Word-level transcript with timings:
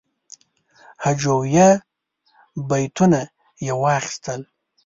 هجویه 1.03 1.67
بیتونه 2.69 3.21
یې 3.65 3.73
واخیستل. 3.81 4.41